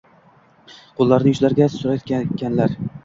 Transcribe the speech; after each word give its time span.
Qo’llarini 1.01 1.33
yuzlariga 1.35 1.67
surarkanlar 1.75 2.79